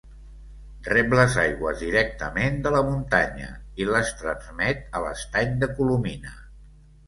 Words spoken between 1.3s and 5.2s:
aigües directament de la muntanya i les transmet a